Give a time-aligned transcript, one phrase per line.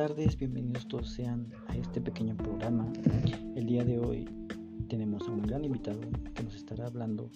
[0.00, 2.90] tardes, bienvenidos todos sean a este pequeño programa.
[3.54, 4.26] El día de hoy
[4.88, 6.00] tenemos a un gran invitado
[6.34, 7.28] que nos estará hablando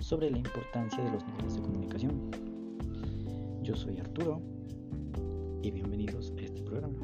[0.00, 2.30] sobre la importancia de los niveles de comunicación.
[3.62, 4.42] Yo soy Arturo
[5.62, 6.98] y bienvenidos a este programa.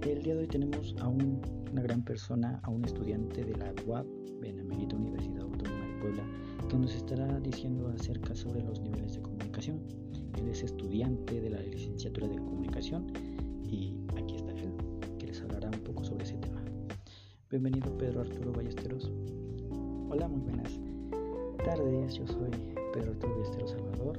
[0.00, 4.06] El día de hoy tenemos a una gran persona, a un estudiante de la UAP,
[4.40, 6.24] Benemérita Universidad Autónoma de Puebla,
[6.70, 9.78] que nos estará diciendo acerca sobre los niveles de comunicación.
[10.48, 13.06] Es estudiante de la licenciatura de comunicación
[13.62, 14.72] y aquí está él,
[15.16, 16.60] que les hablará un poco sobre ese tema.
[17.48, 19.12] Bienvenido Pedro Arturo Ballesteros.
[20.08, 20.80] Hola, muy buenas
[21.64, 22.14] tardes.
[22.14, 22.50] Yo soy
[22.92, 24.18] Pedro Arturo Ballesteros Salvador.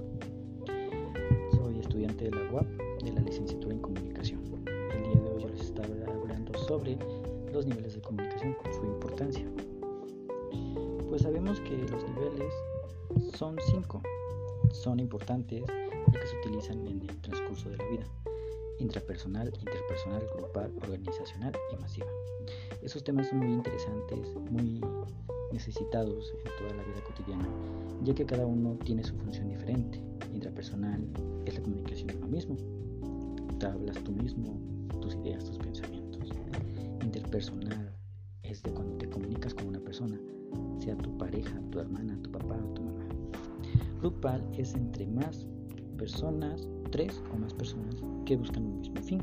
[1.52, 2.67] Soy estudiante de la UAP
[3.03, 4.41] de la licenciatura en comunicación.
[4.67, 6.97] El día de hoy yo les estaré hablando sobre
[7.52, 9.45] los niveles de comunicación, su importancia.
[11.09, 12.53] Pues sabemos que los niveles
[13.35, 14.02] son cinco.
[14.72, 15.64] Son importantes
[16.12, 18.06] ya que se utilizan en el transcurso de la vida.
[18.80, 22.08] Intrapersonal, interpersonal, grupal, organizacional y masiva.
[22.81, 24.81] Esos temas son muy interesantes, muy
[25.52, 27.48] necesitados en toda la vida cotidiana,
[28.03, 30.02] ya que cada uno tiene su función diferente.
[30.34, 31.08] Intrapersonal
[31.46, 32.58] es la comunicación de uno mismo.
[33.59, 34.59] Te hablas tú mismo,
[35.02, 36.30] tus ideas, tus pensamientos.
[37.03, 37.94] Interpersonal
[38.44, 40.20] es de cuando te comunicas con una persona,
[40.80, 42.91] sea tu pareja, tu hermana, tu papá tu mamá.
[44.02, 45.45] Grupal es entre más
[45.95, 49.21] personas, tres o más personas que buscan un mismo fin.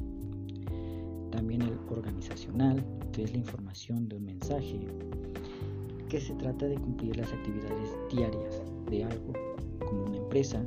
[1.33, 4.87] También el organizacional, que es la información de un mensaje,
[6.09, 9.33] que se trata de cumplir las actividades diarias de algo,
[9.85, 10.65] como una empresa,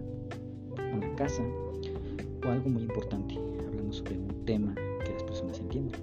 [0.93, 1.43] una casa
[2.45, 6.01] o algo muy importante, hablando sobre un tema que las personas entiendan.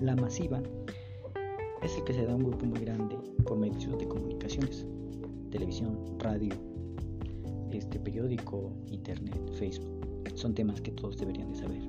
[0.00, 0.62] La masiva
[1.82, 4.86] es el que se da a un grupo muy grande por medios de comunicaciones,
[5.50, 6.54] televisión, radio,
[7.72, 9.86] este periódico, internet, Facebook.
[10.34, 11.82] Son temas que todos deberían de saber.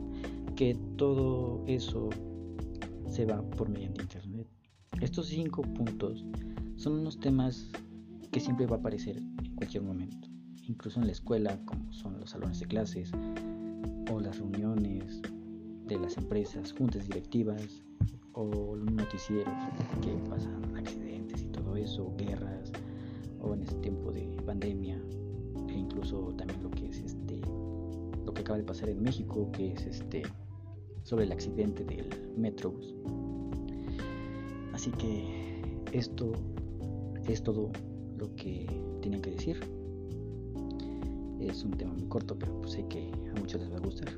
[0.55, 2.09] Que todo eso
[3.07, 4.47] se va por mediante internet.
[5.01, 6.25] Estos cinco puntos
[6.75, 7.69] son unos temas
[8.31, 10.27] que siempre va a aparecer en cualquier momento,
[10.67, 13.11] incluso en la escuela, como son los salones de clases
[14.11, 15.21] o las reuniones
[15.85, 17.83] de las empresas, juntas directivas,
[18.33, 19.53] o noticieros
[20.01, 22.71] que pasan accidentes y todo eso, guerras,
[23.41, 24.88] o en este tiempo de pandemia,
[28.49, 30.23] acaba de pasar en México, que es este,
[31.03, 32.95] sobre el accidente del Metrobús.
[34.73, 35.61] Así que
[35.93, 36.31] esto
[37.27, 37.69] es todo
[38.17, 38.65] lo que
[39.03, 39.59] tenía que decir.
[41.39, 44.09] Es un tema muy corto, pero pues sé que a muchos les va a gustar.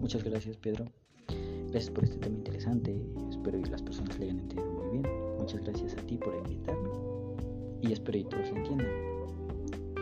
[0.00, 0.86] Muchas gracias, Pedro.
[1.68, 3.04] Gracias por este tema interesante.
[3.28, 5.06] Espero que las personas le hayan entendido muy bien.
[5.38, 6.88] Muchas gracias a ti por invitarme.
[7.82, 8.88] Y espero que todos lo entiendan.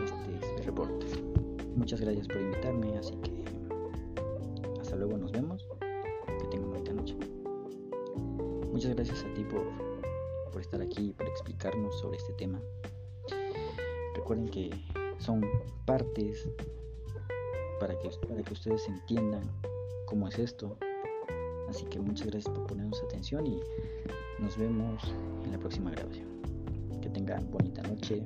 [0.01, 1.05] Este es el reporte.
[1.75, 2.97] Muchas gracias por invitarme.
[2.97, 3.38] Así que
[4.89, 5.67] hasta luego, nos vemos.
[6.39, 7.15] Que tengan bonita noche.
[8.71, 9.61] Muchas gracias a ti por,
[10.51, 12.59] por estar aquí y por explicarnos sobre este tema.
[14.15, 14.71] Recuerden que
[15.19, 15.45] son
[15.85, 16.49] partes
[17.79, 19.43] para que, para que ustedes entiendan
[20.07, 20.75] cómo es esto
[21.69, 23.59] Así que muchas gracias por ponernos atención y
[24.39, 25.03] nos vemos
[25.45, 26.27] en la próxima grabación.
[26.99, 28.23] Que tengan bonita noche.